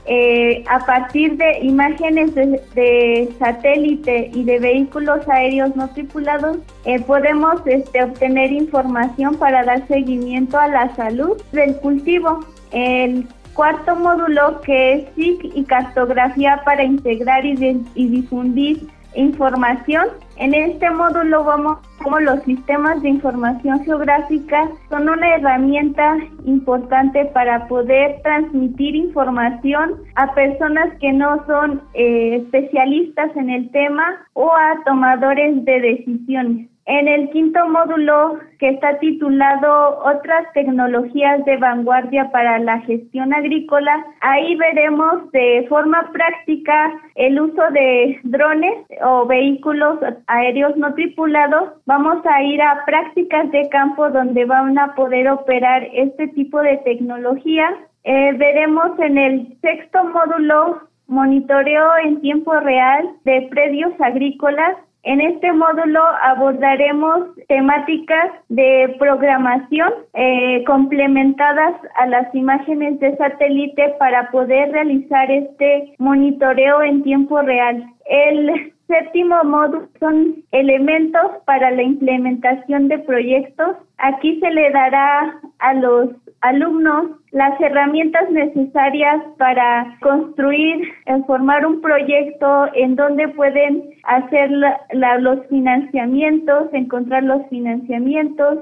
eh, 0.06 0.64
a 0.70 0.86
partir 0.86 1.38
de 1.38 1.60
imágenes 1.60 2.36
de, 2.36 3.30
satélite 3.40 4.32
y 4.34 4.44
de 4.44 4.60
vehículos 4.60 5.28
aéreos 5.30 5.76
no 5.76 5.90
tripulados, 5.90 6.58
eh, 6.86 7.00
podemos 7.02 7.62
este, 7.66 8.04
obtener 8.04 8.52
información 8.52 9.36
para 9.36 9.64
dar 9.64 9.88
seguimiento 9.88 10.58
a 10.58 10.68
la 10.68 10.94
salud 10.96 11.42
del 11.52 11.78
cultivo. 11.78 12.40
El 12.72 13.28
cuarto 13.54 13.96
módulo 13.96 14.62
que 14.62 14.94
es 14.94 15.06
SIC 15.16 15.52
y 15.56 15.64
cartografía 15.64 16.62
para 16.66 16.84
integrar 16.84 17.46
y 17.46 17.56
difundir 17.96 18.88
información. 19.16 20.08
En 20.38 20.54
este 20.54 20.90
módulo 20.90 21.44
vamos 21.44 21.80
como 22.04 22.20
los 22.20 22.44
sistemas 22.44 23.02
de 23.02 23.10
información 23.10 23.84
geográfica 23.84 24.70
son 24.90 25.10
una 25.10 25.36
herramienta 25.36 26.18
importante 26.46 27.26
para 27.34 27.68
poder 27.68 28.22
transmitir 28.22 28.96
información 28.96 30.02
a 30.16 30.34
personas 30.34 30.94
que 31.00 31.14
no 31.14 31.44
son 31.48 31.82
eh, 31.94 32.36
especialistas 32.44 33.36
en 33.36 33.50
el 33.50 33.72
tema 33.72 34.04
o 34.34 34.52
a 34.52 34.84
tomadores 34.86 35.64
de 35.66 35.82
decisiones. 35.82 36.73
En 36.86 37.08
el 37.08 37.30
quinto 37.30 37.66
módulo, 37.70 38.40
que 38.60 38.68
está 38.68 39.00
titulado 39.00 40.00
Otras 40.04 40.52
tecnologías 40.54 41.46
de 41.46 41.56
vanguardia 41.56 42.30
para 42.32 42.60
la 42.60 42.80
gestión 42.82 43.34
agrícola, 43.34 44.06
ahí 44.20 44.56
veremos 44.58 45.32
de 45.32 45.66
forma 45.70 46.12
práctica 46.12 46.92
el 47.16 47.40
uso 47.40 47.62
de 47.72 48.20
drones 48.24 48.86
o 49.02 49.26
vehículos 49.26 50.00
aéreos 50.28 50.76
no 50.76 50.94
tripulados. 50.94 51.70
Vamos 51.86 52.18
a 52.26 52.44
ir 52.44 52.62
a 52.62 52.84
prácticas 52.86 53.50
de 53.52 53.70
campo 53.70 54.10
donde 54.10 54.44
van 54.44 54.78
a 54.78 54.94
poder 54.94 55.30
operar 55.30 55.88
este 55.94 56.28
tipo 56.30 56.62
de 56.62 56.78
tecnología. 56.80 57.78
Eh, 58.04 58.34
veremos 58.34 59.00
en 59.00 59.18
el 59.18 59.58
sexto 59.62 60.04
módulo 60.04 60.82
monitoreo 61.08 61.92
en 62.04 62.20
tiempo 62.20 62.54
real 62.60 63.10
de 63.24 63.48
predios 63.50 63.94
agrícolas 64.02 64.76
en 65.04 65.20
este 65.20 65.52
módulo 65.52 66.02
abordaremos 66.22 67.36
temáticas 67.50 68.32
de 68.48 68.96
programación 68.98 69.92
eh, 70.14 70.64
complementadas 70.66 71.76
a 71.96 72.06
las 72.06 72.34
imágenes 72.34 73.00
de 73.02 73.16
satélite 73.18 73.96
para 74.00 74.32
poder 74.32 74.72
realizar 74.72 75.30
este 75.30 75.94
monitoreo 75.98 76.82
en 76.84 77.04
tiempo 77.04 77.42
real. 77.42 77.86
El 78.06 78.74
séptimo 78.88 79.44
módulo 79.44 79.90
son 80.00 80.36
elementos 80.52 81.32
para 81.46 81.72
la 81.72 81.84
implementación 81.84 82.88
de 82.88 83.00
proyectos. 83.00 83.76
Aquí 83.98 84.40
se 84.40 84.52
le 84.52 84.72
dará 84.72 85.38
a 85.60 85.74
los 85.74 86.10
alumnos 86.44 87.08
las 87.32 87.60
herramientas 87.60 88.30
necesarias 88.30 89.24
para 89.38 89.98
construir, 90.02 90.88
formar 91.26 91.66
un 91.66 91.82
proyecto 91.82 92.68
en 92.74 92.96
donde 92.96 93.30
pueden 93.30 93.82
hacer 94.04 94.52
los 94.92 95.48
financiamientos, 95.48 96.68
encontrar 96.74 97.24
los 97.24 97.48
financiamientos, 97.50 98.60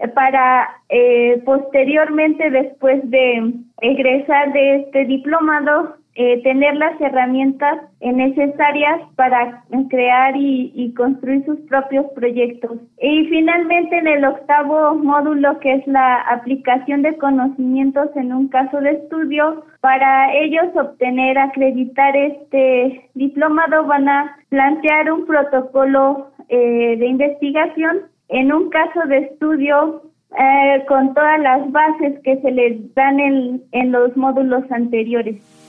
eh, 0.00 0.08
para 0.08 0.68
eh, 0.88 1.42
posteriormente, 1.44 2.50
después 2.50 2.98
de 3.10 3.52
egresar 3.80 4.52
de 4.52 4.76
este 4.76 5.04
diplomado, 5.04 5.96
eh, 6.16 6.42
tener 6.42 6.76
las 6.76 7.00
herramientas 7.00 7.80
necesarias 8.00 9.00
para 9.16 9.64
crear 9.90 10.36
y, 10.36 10.94
construir 10.96 11.44
sus 11.44 11.58
propios 11.62 12.06
proyectos. 12.14 12.78
Y 13.00 13.26
finalmente 13.26 13.98
en 13.98 14.06
el 14.06 14.24
octavo 14.24 14.94
módulo, 14.94 15.58
que 15.58 15.74
es 15.74 15.86
la 15.86 16.20
aplicación 16.20 17.02
de 17.02 17.16
conocimientos 17.16 18.10
en 18.14 18.32
un 18.32 18.48
caso 18.48 18.80
de 18.80 18.92
estudio, 18.92 19.64
para 19.80 20.32
ellos 20.34 20.66
obtener, 20.76 21.36
acreditar 21.36 22.16
este 22.16 23.10
diplomado, 23.14 23.84
van 23.86 24.08
a 24.08 24.36
plantear 24.50 25.10
un 25.10 25.26
protocolo 25.26 26.30
de 26.48 27.06
investigación 27.06 28.02
en 28.28 28.52
un 28.52 28.70
caso 28.70 29.00
de 29.08 29.18
estudio 29.18 30.02
eh, 30.38 30.84
con 30.88 31.14
todas 31.14 31.40
las 31.40 31.70
bases 31.70 32.18
que 32.24 32.40
se 32.40 32.50
les 32.50 32.94
dan 32.94 33.20
en 33.20 33.92
los 33.92 34.16
módulos 34.16 34.64
anteriores. 34.70 35.63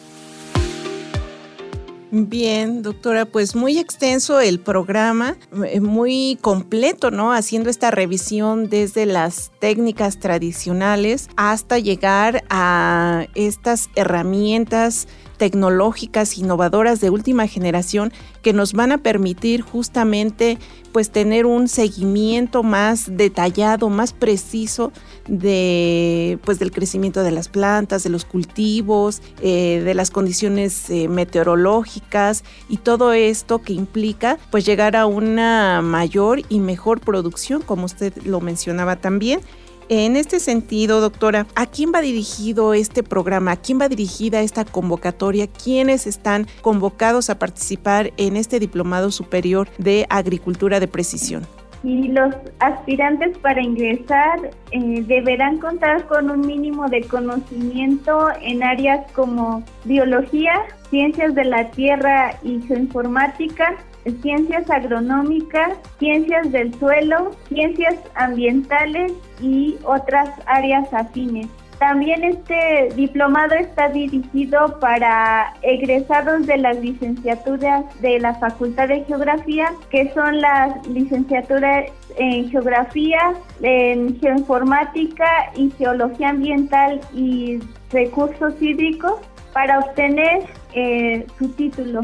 Bien, 2.17 2.81
doctora, 2.81 3.25
pues 3.25 3.57
muy 3.57 3.77
extenso 3.77 4.39
el 4.39 4.61
programa, 4.61 5.35
eh, 5.65 5.81
muy 5.81 6.37
completo, 6.39 7.11
¿no? 7.11 7.33
Haciendo 7.33 7.69
esta 7.69 7.91
revisión 7.91 8.69
desde 8.69 9.05
las 9.05 9.51
técnicas 9.59 10.17
tradicionales 10.17 11.27
hasta 11.35 11.77
llegar 11.77 12.45
a 12.49 13.27
estas 13.35 13.89
herramientas 13.95 15.09
tecnológicas 15.37 16.37
innovadoras 16.37 16.99
de 17.01 17.09
última 17.09 17.47
generación 17.47 18.11
que 18.41 18.53
nos 18.53 18.73
van 18.73 18.91
a 18.91 18.97
permitir 18.99 19.61
justamente 19.61 20.57
pues 20.91 21.09
tener 21.09 21.45
un 21.45 21.67
seguimiento 21.67 22.63
más 22.63 23.17
detallado, 23.17 23.89
más 23.89 24.13
preciso 24.13 24.93
de 25.27 26.39
pues 26.45 26.57
del 26.57 26.71
crecimiento 26.71 27.21
de 27.23 27.31
las 27.31 27.49
plantas, 27.49 28.03
de 28.03 28.09
los 28.09 28.23
cultivos, 28.23 29.21
eh, 29.41 29.81
de 29.83 29.93
las 29.93 30.09
condiciones 30.09 30.89
eh, 30.89 31.09
meteorológicas 31.09 32.43
y 32.69 32.77
todo 32.77 33.11
esto 33.11 33.61
que 33.61 33.73
implica 33.73 34.37
pues 34.51 34.65
llegar 34.65 34.95
a 34.95 35.05
una 35.05 35.81
mayor 35.81 36.43
y 36.47 36.59
mejor 36.59 37.01
producción, 37.01 37.61
como 37.61 37.85
usted 37.85 38.13
lo 38.23 38.39
mencionaba 38.39 38.95
también 38.95 39.41
en 39.89 40.15
este 40.15 40.39
sentido, 40.39 41.01
doctora, 41.01 41.45
¿a 41.55 41.65
quién 41.65 41.91
va 41.93 42.01
dirigido 42.01 42.73
este 42.73 43.03
programa? 43.03 43.51
¿A 43.51 43.55
quién 43.57 43.79
va 43.79 43.89
dirigida 43.89 44.41
esta 44.41 44.65
convocatoria? 44.65 45.47
¿Quiénes 45.47 46.07
están 46.07 46.47
convocados 46.61 47.29
a 47.29 47.37
participar 47.37 48.11
en 48.17 48.35
este 48.35 48.59
diplomado 48.59 49.11
superior 49.11 49.67
de 49.77 50.05
agricultura 50.09 50.79
de 50.79 50.87
precisión? 50.87 51.45
Y 51.83 52.07
los 52.07 52.33
aspirantes 52.59 53.37
para 53.37 53.61
ingresar 53.61 54.49
eh, 54.71 55.03
deberán 55.05 55.59
contar 55.59 56.07
con 56.07 56.31
un 56.31 56.41
mínimo 56.41 56.89
de 56.89 57.03
conocimiento 57.03 58.29
en 58.41 58.63
áreas 58.63 59.11
como 59.11 59.63
biología, 59.83 60.53
ciencias 60.89 61.35
de 61.35 61.45
la 61.45 61.69
tierra 61.69 62.39
y 62.41 62.59
geoinformática, 62.61 63.75
ciencias 64.21 64.69
agronómicas, 64.69 65.77
ciencias 65.99 66.51
del 66.51 66.73
suelo, 66.75 67.31
ciencias 67.49 67.95
ambientales 68.15 69.13
y 69.41 69.77
otras 69.83 70.29
áreas 70.45 70.93
afines. 70.93 71.47
También 71.79 72.23
este 72.23 72.89
diplomado 72.95 73.53
está 73.55 73.89
dirigido 73.89 74.79
para 74.79 75.53
egresados 75.61 76.47
de 76.47 76.57
las 76.57 76.79
licenciaturas 76.79 77.83
de 78.01 78.19
la 78.19 78.33
Facultad 78.35 78.87
de 78.87 79.03
Geografía, 79.03 79.73
que 79.89 80.11
son 80.13 80.39
las 80.39 80.87
licenciaturas 80.87 81.91
en 82.17 82.49
Geografía, 82.49 83.33
en 83.61 84.17
Geoinformática 84.21 85.51
y 85.55 85.69
Geología 85.71 86.29
Ambiental 86.29 87.01
y 87.13 87.59
Recursos 87.91 88.53
Hídricos, 88.61 89.19
para 89.51 89.79
obtener 89.79 90.43
eh, 90.73 91.25
su 91.37 91.49
título. 91.49 92.01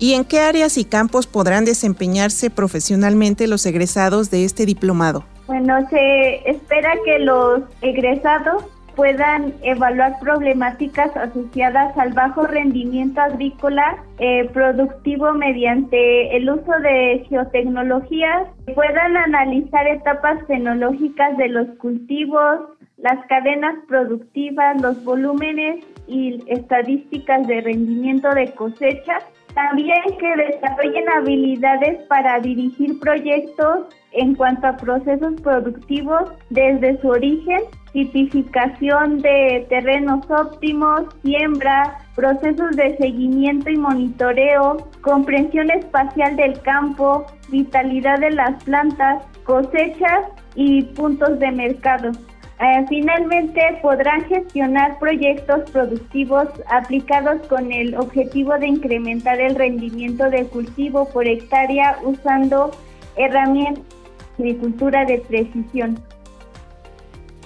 ¿Y 0.00 0.14
en 0.14 0.24
qué 0.24 0.40
áreas 0.40 0.78
y 0.78 0.86
campos 0.86 1.26
podrán 1.26 1.66
desempeñarse 1.66 2.48
profesionalmente 2.48 3.46
los 3.46 3.66
egresados 3.66 4.30
de 4.30 4.46
este 4.46 4.64
diplomado? 4.64 5.24
Bueno, 5.46 5.86
se 5.90 6.48
espera 6.48 6.94
que 7.04 7.18
los 7.18 7.60
egresados 7.82 8.64
puedan 8.96 9.52
evaluar 9.62 10.18
problemáticas 10.20 11.14
asociadas 11.14 11.96
al 11.98 12.14
bajo 12.14 12.46
rendimiento 12.46 13.20
agrícola 13.20 14.02
eh, 14.18 14.48
productivo 14.54 15.34
mediante 15.34 16.34
el 16.34 16.48
uso 16.48 16.72
de 16.82 17.26
geotecnologías, 17.28 18.48
puedan 18.74 19.18
analizar 19.18 19.86
etapas 19.86 20.46
tecnológicas 20.46 21.36
de 21.36 21.48
los 21.48 21.68
cultivos, 21.76 22.60
las 22.96 23.24
cadenas 23.26 23.74
productivas, 23.86 24.80
los 24.80 25.02
volúmenes 25.04 25.84
y 26.06 26.42
estadísticas 26.46 27.46
de 27.46 27.60
rendimiento 27.60 28.30
de 28.30 28.52
cosechas 28.52 29.24
también 29.60 30.02
que 30.18 30.36
desarrollen 30.36 31.08
habilidades 31.10 32.02
para 32.08 32.40
dirigir 32.40 32.98
proyectos 32.98 33.86
en 34.12 34.34
cuanto 34.34 34.66
a 34.66 34.76
procesos 34.76 35.40
productivos 35.42 36.32
desde 36.48 36.98
su 37.00 37.08
origen, 37.08 37.60
tipificación 37.92 39.18
de 39.18 39.66
terrenos 39.68 40.24
óptimos, 40.30 41.02
siembra, 41.22 41.98
procesos 42.16 42.74
de 42.76 42.96
seguimiento 42.96 43.70
y 43.70 43.76
monitoreo, 43.76 44.88
comprensión 45.02 45.70
espacial 45.70 46.36
del 46.36 46.60
campo, 46.62 47.26
vitalidad 47.50 48.18
de 48.20 48.30
las 48.30 48.64
plantas, 48.64 49.22
cosechas 49.44 50.24
y 50.54 50.82
puntos 50.82 51.38
de 51.38 51.50
mercado. 51.50 52.12
Eh, 52.62 52.84
finalmente 52.90 53.60
podrán 53.80 54.22
gestionar 54.28 54.98
proyectos 54.98 55.70
productivos 55.70 56.46
aplicados 56.70 57.40
con 57.48 57.72
el 57.72 57.94
objetivo 57.94 58.52
de 58.58 58.68
incrementar 58.68 59.40
el 59.40 59.54
rendimiento 59.54 60.28
del 60.28 60.46
cultivo 60.46 61.08
por 61.08 61.26
hectárea 61.26 61.98
usando 62.04 62.70
herramientas 63.16 63.82
de 64.36 64.50
agricultura 64.50 65.06
de 65.06 65.20
precisión. 65.20 65.98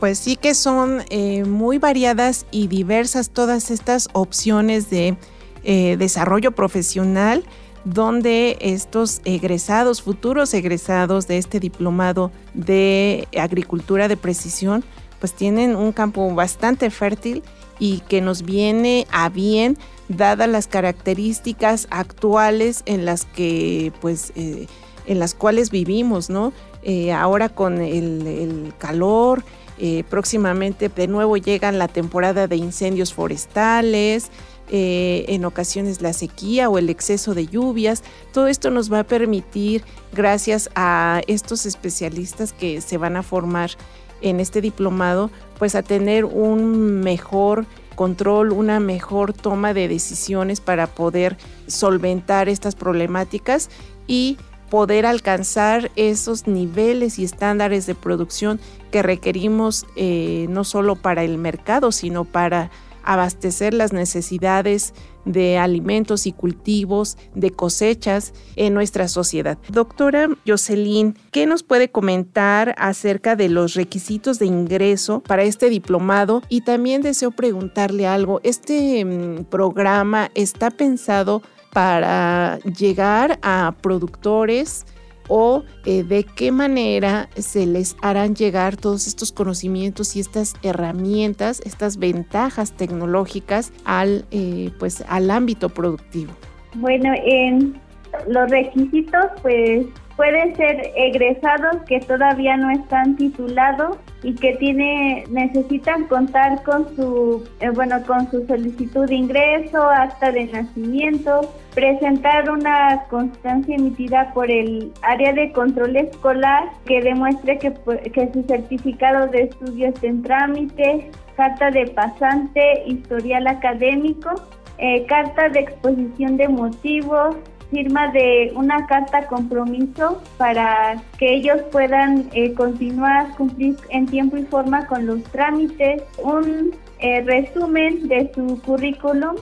Pues 0.01 0.19
sí 0.19 0.35
que 0.35 0.53
son 0.53 1.05
eh, 1.11 1.45
muy 1.45 1.79
variadas 1.79 2.45
y 2.51 2.67
diversas 2.67 3.31
todas 3.31 3.71
estas 3.71 4.09
opciones 4.15 4.91
de 4.91 5.17
eh, 5.63 5.97
desarrollo 5.97 6.51
profesional 6.51 7.45
donde 7.85 8.57
estos 8.61 9.21
egresados, 9.25 10.03
futuros 10.03 10.55
egresados 10.55 11.29
de 11.29 11.39
este 11.39 11.61
diplomado 11.61 12.33
de 12.55 13.29
agricultura 13.39 14.09
de 14.09 14.17
precisión, 14.17 14.85
pues 15.25 15.33
tienen 15.33 15.75
un 15.75 15.93
campo 15.93 16.31
bastante 16.35 16.91
fértil 16.91 17.43
y 17.79 18.01
que 18.01 18.21
nos 18.21 18.43
viene 18.43 19.07
a 19.11 19.31
bien 19.31 19.79
dadas 20.11 20.51
las 20.51 20.67
características 20.67 21.87
actuales 21.89 22.83
en 22.85 23.07
las 23.07 23.25
que 23.25 23.91
pues 24.03 24.35
eh, 24.37 24.67
en 25.07 25.19
las 25.19 25.35
cuales 25.35 25.71
vivimos, 25.71 26.29
¿no? 26.29 26.53
Eh, 26.83 27.11
ahora 27.11 27.49
con 27.49 27.81
el, 27.81 28.75
calor, 28.77 29.43
eh, 29.79 30.05
próximamente 30.11 30.91
de 30.91 31.07
nuevo 31.09 31.39
llegan 31.39 31.79
la 31.79 31.89
temporada 31.89 32.47
de 32.47 32.57
incendios 32.57 33.15
forestales, 33.15 34.31
en 34.71 35.45
ocasiones 35.47 36.03
la 36.03 36.13
sequía 36.13 36.69
o 36.69 36.77
el 36.77 36.91
exceso 36.91 37.33
de 37.33 37.47
lluvias. 37.47 38.03
Todo 38.33 38.47
esto 38.49 38.71
nos 38.71 38.93
va 38.93 39.01
a 39.01 39.05
permitir, 39.05 39.85
gracias 40.13 40.69
a 40.75 41.23
estos 41.29 41.65
especialistas 41.65 42.53
que 42.53 42.83
se 42.83 42.99
van 42.99 43.17
a 43.17 43.23
formar 43.23 43.71
en 44.21 44.41
este 44.41 44.61
diplomado, 44.61 45.31
pues 45.59 45.75
a 45.75 45.83
tener 45.83 46.25
un 46.25 47.01
mejor 47.01 47.67
control, 47.95 48.53
una 48.53 48.81
mejor 48.81 49.33
toma 49.33 49.73
de 49.75 49.89
decisiones 49.89 50.61
para 50.61 50.87
poder 50.87 51.37
solventar 51.67 52.49
estas 52.49 52.75
problemáticas 52.75 53.71
y 54.07 54.37
poder 54.71 55.07
alcanzar 55.07 55.91
esos 55.95 56.47
niveles 56.47 57.19
y 57.19 57.25
estándares 57.25 57.87
de 57.87 57.95
producción 57.95 58.59
que 58.91 59.03
requerimos 59.03 59.87
eh, 59.97 60.47
no 60.49 60.65
solo 60.65 60.97
para 60.97 61.23
el 61.23 61.39
mercado, 61.39 61.93
sino 61.93 62.25
para 62.25 62.71
abastecer 63.05 63.75
las 63.75 63.93
necesidades 63.93 64.95
de 65.25 65.59
alimentos 65.59 66.27
y 66.27 66.33
cultivos, 66.33 67.17
de 67.35 67.51
cosechas 67.51 68.33
en 68.57 68.75
nuestra 68.75 69.09
sociedad. 69.09 69.59
Doctora 69.69 70.29
Jocelyn, 70.47 71.17
¿qué 71.31 71.47
nos 71.47 71.63
puede 71.63 71.91
comentar 71.91 72.75
acerca 72.79 73.37
de 73.37 73.49
los 73.49 73.75
requisitos 73.75 74.39
de 74.39 74.47
ingreso 74.47 75.21
para 75.21 75.43
este 75.43 75.69
diplomado? 75.71 76.43
Y 76.49 76.63
también 76.63 77.03
deseo 77.03 77.31
preguntarle 77.31 78.07
algo, 78.07 78.41
¿este 78.43 79.05
mm, 79.05 79.45
programa 79.45 80.31
está 80.35 80.71
pensado 80.71 81.43
para 81.73 82.61
llegar 82.61 83.39
a 83.43 83.75
productores 83.83 84.87
o 85.29 85.65
eh, 85.85 86.03
de 86.03 86.25
qué 86.25 86.53
manera 86.53 87.29
se 87.37 87.67
les 87.67 87.97
harán 88.03 88.35
llegar 88.35 88.77
todos 88.77 89.07
estos 89.07 89.33
conocimientos 89.33 90.17
y 90.17 90.21
estas 90.21 90.55
herramientas, 90.63 91.61
estas 91.65 91.99
ventajas 91.99 92.73
tecnológicas 92.73 93.73
al, 93.85 94.25
eh, 94.31 94.71
pues, 94.79 95.05
al 95.09 95.31
ámbito 95.31 95.69
productivo. 95.69 96.33
Bueno, 96.75 97.13
en 97.25 97.81
los 98.29 98.51
requisitos, 98.51 99.27
pues 99.43 99.87
pueden 100.17 100.55
ser 100.57 100.93
egresados 100.97 101.83
que 101.89 102.01
todavía 102.01 102.57
no 102.57 102.71
están 102.71 103.17
titulados 103.17 103.97
y 104.23 104.35
que 104.35 104.55
tiene 104.57 105.25
necesitan 105.31 106.05
contar 106.05 106.63
con 106.63 106.95
su 106.95 107.45
eh, 107.61 107.71
bueno 107.71 107.97
con 108.07 108.31
su 108.31 108.47
solicitud 108.47 109.07
de 109.09 109.17
ingreso, 109.17 109.83
acta 109.83 110.31
de 110.31 110.45
nacimiento, 110.47 111.53
presentar 111.75 112.49
una 112.51 113.05
constancia 113.11 113.75
emitida 113.75 114.33
por 114.33 114.51
el 114.51 114.93
área 115.03 115.33
de 115.33 115.53
control 115.53 115.97
escolar 115.97 116.71
que 116.87 117.01
demuestre 117.01 117.59
que, 117.59 117.73
que 118.13 118.33
su 118.33 118.43
certificado 118.45 119.27
de 119.29 119.43
estudio 119.43 119.89
está 119.89 120.07
en 120.07 120.23
trámite, 120.23 121.11
carta 121.37 121.71
de 121.71 121.87
pasante, 121.89 122.85
historial 122.87 123.47
académico, 123.49 124.31
eh, 124.79 125.05
carta 125.07 125.49
de 125.49 125.61
exposición 125.61 126.37
de 126.37 126.49
motivos, 126.49 127.37
firma 127.71 128.09
de 128.13 128.53
una 128.55 128.87
carta 128.87 129.27
compromiso 129.27 130.23
para 130.37 131.03
que 131.19 131.35
ellos 131.35 131.61
puedan 131.73 132.29
eh, 132.35 132.55
continuar, 132.55 133.35
cumplir 133.37 133.77
en 133.91 134.07
tiempo 134.07 134.37
y 134.37 134.45
forma 134.45 134.87
con 134.87 135.07
los 135.07 135.25
trámites, 135.25 136.03
un 136.23 136.73
eh, 137.01 137.23
resumen 137.23 138.07
de 138.07 138.31
su 138.33 138.61
currículum, 138.63 139.35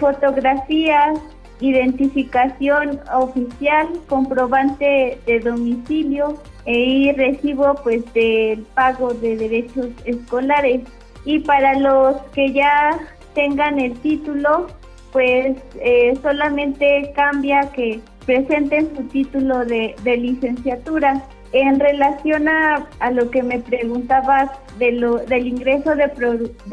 fotografías, 0.00 1.18
identificación 1.60 3.00
oficial, 3.14 3.88
comprobante 4.08 5.18
de 5.26 5.40
domicilio 5.40 6.40
y 6.66 7.12
recibo 7.12 7.74
pues 7.82 8.02
del 8.12 8.62
pago 8.74 9.14
de 9.14 9.36
derechos 9.36 9.88
escolares. 10.04 10.82
Y 11.24 11.40
para 11.40 11.78
los 11.78 12.16
que 12.34 12.52
ya 12.52 12.98
tengan 13.34 13.78
el 13.78 13.94
título, 14.00 14.66
pues 15.12 15.56
eh, 15.80 16.14
solamente 16.22 17.12
cambia 17.14 17.70
que 17.72 18.00
presenten 18.26 18.94
su 18.96 19.04
título 19.04 19.64
de, 19.64 19.94
licenciatura. 20.04 21.22
En 21.58 21.80
relación 21.80 22.48
a, 22.48 22.86
lo 23.12 23.30
que 23.30 23.42
me 23.42 23.58
preguntabas 23.60 24.50
de 24.78 24.92
lo, 24.92 25.16
del 25.16 25.46
ingreso 25.46 25.94
de, 25.96 26.06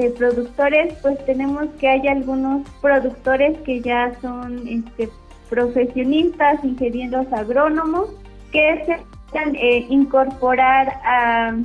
productores, 0.10 0.94
pues 1.02 1.26
tenemos 1.26 1.70
que 1.80 1.88
hay 1.88 2.06
algunos 2.10 2.68
productores 2.82 3.58
que 3.60 3.80
ya 3.80 4.12
son 4.20 4.68
este, 4.68 5.08
profesionistas, 5.50 6.62
ingenieros 6.66 7.32
agrónomos, 7.32 8.10
que 8.52 8.84
se 8.86 8.98
pueden 9.32 9.56
eh, 9.56 9.86
incorporar 9.90 10.90
a, 11.06 11.56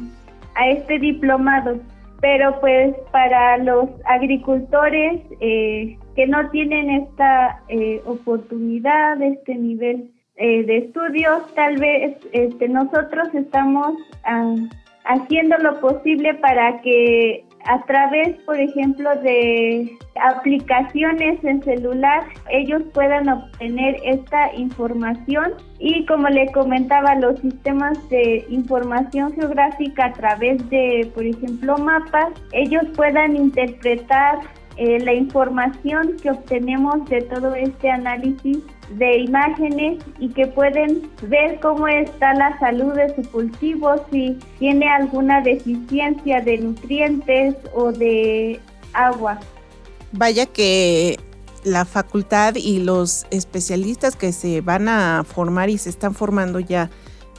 a 0.54 0.68
este 0.68 1.00
diplomado. 1.00 1.80
Pero 2.20 2.60
pues 2.60 2.94
para 3.10 3.58
los 3.58 3.88
agricultores 4.04 5.22
eh, 5.40 5.98
que 6.14 6.26
no 6.28 6.48
tienen 6.50 6.90
esta 6.90 7.62
eh, 7.68 8.00
oportunidad, 8.06 9.20
este 9.22 9.56
nivel 9.56 10.12
eh, 10.38 10.62
de 10.64 10.78
estudios, 10.78 11.52
tal 11.54 11.76
vez 11.78 12.16
este, 12.32 12.68
nosotros 12.68 13.28
estamos 13.34 13.94
ah, 14.24 14.54
haciendo 15.04 15.58
lo 15.58 15.80
posible 15.80 16.34
para 16.34 16.80
que 16.80 17.44
a 17.64 17.82
través, 17.86 18.36
por 18.46 18.58
ejemplo, 18.58 19.10
de 19.20 19.98
aplicaciones 20.22 21.42
en 21.44 21.62
celular, 21.62 22.24
ellos 22.50 22.82
puedan 22.94 23.28
obtener 23.28 23.96
esta 24.04 24.54
información. 24.54 25.54
Y 25.78 26.06
como 26.06 26.28
le 26.28 26.50
comentaba, 26.52 27.14
los 27.16 27.40
sistemas 27.40 28.08
de 28.08 28.46
información 28.48 29.32
geográfica 29.34 30.06
a 30.06 30.12
través 30.12 30.68
de, 30.70 31.10
por 31.14 31.24
ejemplo, 31.24 31.76
mapas, 31.78 32.28
ellos 32.52 32.84
puedan 32.96 33.36
interpretar 33.36 34.38
eh, 34.76 35.00
la 35.00 35.12
información 35.12 36.16
que 36.22 36.30
obtenemos 36.30 37.04
de 37.10 37.22
todo 37.22 37.54
este 37.54 37.90
análisis 37.90 38.58
de 38.90 39.18
imágenes 39.18 40.02
y 40.18 40.28
que 40.28 40.46
pueden 40.46 41.10
ver 41.22 41.60
cómo 41.60 41.86
está 41.88 42.34
la 42.34 42.58
salud 42.58 42.94
de 42.94 43.14
su 43.14 43.30
cultivo, 43.30 43.94
si 44.10 44.38
tiene 44.58 44.88
alguna 44.88 45.40
deficiencia 45.40 46.40
de 46.40 46.58
nutrientes 46.58 47.54
o 47.74 47.92
de 47.92 48.60
agua. 48.92 49.38
Vaya 50.12 50.46
que 50.46 51.18
la 51.64 51.84
facultad 51.84 52.54
y 52.56 52.78
los 52.80 53.26
especialistas 53.30 54.16
que 54.16 54.32
se 54.32 54.60
van 54.60 54.88
a 54.88 55.24
formar 55.24 55.70
y 55.70 55.78
se 55.78 55.90
están 55.90 56.14
formando 56.14 56.60
ya 56.60 56.90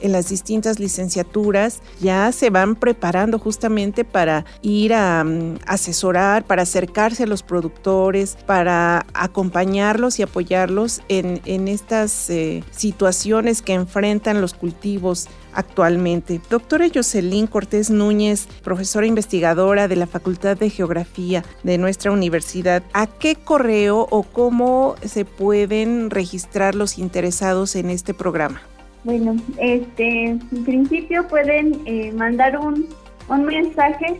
en 0.02 0.12
las 0.12 0.30
distintas 0.30 0.80
licenciaturas 0.80 1.82
ya 2.00 2.32
se 2.32 2.50
van 2.50 2.76
preparando 2.76 3.40
justamente 3.40 4.04
para 4.04 4.46
ir 4.62 4.94
a 4.94 5.24
mm, 5.24 5.60
asesorar, 5.66 6.46
para 6.46 6.64
acercarse 6.64 7.24
a 7.24 7.28
los 7.28 7.44
productores, 7.44 8.38
para 8.46 9.06
acompañarlos 9.14 10.20
y 10.20 10.24
apoyarlos 10.24 11.02
en, 11.08 11.40
estas 11.68 12.30
eh, 12.30 12.64
situaciones 12.72 13.62
que 13.62 13.74
enfrentan 13.74 14.42
los 14.42 14.54
cultivos 14.54 15.28
actualmente. 15.54 16.42
Doctora 16.50 16.88
Jocelyn 16.94 17.48
Cortés 17.48 17.90
Núñez, 17.90 18.48
profesora 18.64 19.06
investigadora 19.06 19.88
de 19.88 19.96
la 19.96 20.08
Facultad 20.08 20.58
de 20.58 20.70
Geografía 20.70 21.44
de 21.64 21.78
nuestra 21.78 22.12
universidad, 22.12 22.84
¿a 22.94 23.08
qué 23.08 23.36
correo 23.36 24.08
o 24.10 24.24
cómo 24.24 24.96
se 25.04 25.26
pueden 25.26 26.10
registrar 26.10 26.76
los 26.76 26.98
interesados 26.98 27.76
en 27.76 27.90
este 27.90 28.14
programa? 28.14 28.62
Bueno, 29.04 29.36
este, 29.58 30.26
en 30.26 30.40
principio 30.66 31.28
pueden 31.28 31.82
eh, 31.86 32.12
mandar 32.12 32.58
un, 32.58 32.88
un 33.30 33.46
mensaje 33.46 34.20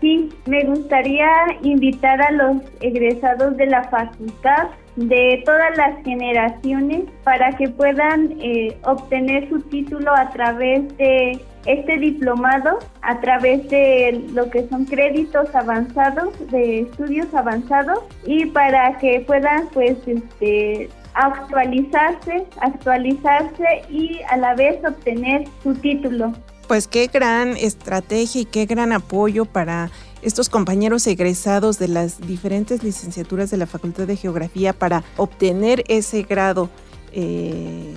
Sí, 0.00 0.30
me 0.46 0.64
gustaría 0.64 1.28
invitar 1.62 2.22
a 2.22 2.30
los 2.30 2.62
egresados 2.80 3.56
de 3.58 3.66
la 3.66 3.84
facultad 3.84 4.68
de 4.96 5.42
todas 5.44 5.76
las 5.76 6.02
generaciones 6.04 7.04
para 7.22 7.52
que 7.52 7.68
puedan 7.68 8.34
eh, 8.40 8.76
obtener 8.84 9.48
su 9.50 9.60
título 9.60 10.14
a 10.14 10.30
través 10.30 10.96
de 10.96 11.38
este 11.66 11.98
diplomado, 11.98 12.78
a 13.02 13.20
través 13.20 13.68
de 13.68 14.24
lo 14.32 14.48
que 14.50 14.66
son 14.68 14.86
créditos 14.86 15.54
avanzados, 15.54 16.32
de 16.50 16.80
estudios 16.80 17.32
avanzados 17.34 17.98
y 18.24 18.46
para 18.46 18.96
que 18.98 19.20
puedan 19.20 19.68
pues 19.72 19.98
este 20.06 20.88
actualizarse, 21.12 22.46
actualizarse 22.60 23.82
y 23.90 24.20
a 24.30 24.36
la 24.38 24.54
vez 24.54 24.82
obtener 24.84 25.44
su 25.62 25.74
título 25.74 26.32
pues 26.70 26.86
qué 26.86 27.08
gran 27.08 27.56
estrategia 27.56 28.42
y 28.42 28.44
qué 28.44 28.64
gran 28.64 28.92
apoyo 28.92 29.44
para 29.44 29.90
estos 30.22 30.48
compañeros 30.48 31.04
egresados 31.08 31.80
de 31.80 31.88
las 31.88 32.20
diferentes 32.28 32.84
licenciaturas 32.84 33.50
de 33.50 33.56
la 33.56 33.66
Facultad 33.66 34.06
de 34.06 34.14
Geografía 34.14 34.72
para 34.72 35.02
obtener 35.16 35.82
ese 35.88 36.22
grado 36.22 36.70
eh, 37.12 37.92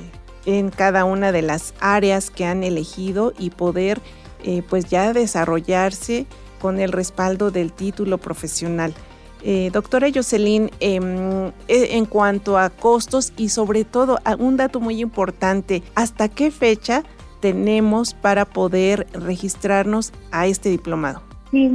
en 0.48 0.72
cada 0.72 1.06
una 1.06 1.32
de 1.32 1.44
las 1.44 1.76
áreas 1.82 2.32
que 2.32 2.46
han 2.46 2.64
elegido 2.64 3.32
y 3.38 3.52
poder 3.52 4.02
eh, 4.44 4.64
pues 4.68 4.86
ya 4.86 5.14
desarrollarse 5.14 6.26
con 6.60 6.80
el 6.80 6.94
respaldo 6.94 7.52
del 7.52 7.72
título 7.74 8.18
profesional. 8.18 8.96
Eh, 9.44 9.70
doctora 9.72 10.08
Jocelyn, 10.12 10.72
em, 10.80 11.52
e, 11.68 11.96
en 11.96 12.06
cuanto 12.08 12.58
a 12.58 12.72
costos 12.72 13.34
y 13.38 13.50
sobre 13.50 13.86
todo 13.86 14.18
un 14.40 14.58
dato 14.58 14.80
muy 14.80 15.00
importante, 15.00 15.84
¿hasta 15.94 16.28
qué 16.28 16.50
fecha 16.50 17.04
tenemos 17.44 18.14
para 18.14 18.46
poder 18.46 19.06
registrarnos 19.12 20.14
a 20.32 20.48
este 20.48 20.70
diplomado? 20.70 21.22
Sí, 21.52 21.70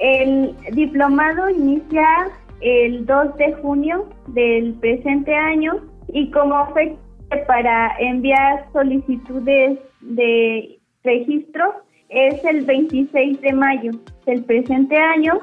el 0.00 0.54
diplomado 0.72 1.48
inicia 1.48 2.06
el 2.60 3.06
2 3.06 3.36
de 3.38 3.54
junio 3.54 4.06
del 4.26 4.74
presente 4.74 5.34
año 5.34 5.80
y 6.12 6.30
como 6.30 6.74
fecha 6.74 6.98
para 7.46 7.96
enviar 7.98 8.66
solicitudes 8.74 9.78
de 10.02 10.78
registro 11.02 11.72
es 12.10 12.44
el 12.44 12.66
26 12.66 13.40
de 13.40 13.52
mayo 13.54 13.92
del 14.26 14.44
presente 14.44 14.94
año 14.98 15.40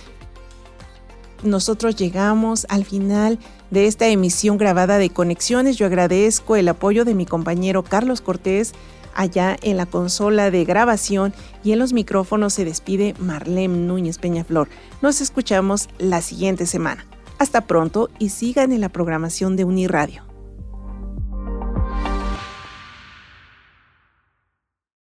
Nosotros 1.43 1.95
llegamos 1.95 2.67
al 2.69 2.85
final 2.85 3.39
de 3.71 3.87
esta 3.87 4.07
emisión 4.07 4.57
grabada 4.57 4.99
de 4.99 5.09
Conexiones. 5.09 5.77
Yo 5.77 5.87
agradezco 5.87 6.55
el 6.55 6.67
apoyo 6.67 7.03
de 7.03 7.15
mi 7.15 7.25
compañero 7.25 7.83
Carlos 7.83 8.21
Cortés 8.21 8.73
allá 9.15 9.57
en 9.61 9.77
la 9.77 9.85
consola 9.85 10.51
de 10.51 10.63
grabación 10.65 11.33
y 11.63 11.71
en 11.71 11.79
los 11.79 11.93
micrófonos 11.93 12.53
se 12.53 12.65
despide 12.65 13.15
Marlene 13.19 13.75
Núñez 13.75 14.19
Peñaflor. 14.19 14.69
Nos 15.01 15.19
escuchamos 15.19 15.89
la 15.97 16.21
siguiente 16.21 16.65
semana. 16.65 17.05
Hasta 17.39 17.61
pronto 17.61 18.09
y 18.19 18.29
sigan 18.29 18.71
en 18.71 18.81
la 18.81 18.89
programación 18.89 19.55
de 19.55 19.65
Uniradio. 19.65 20.30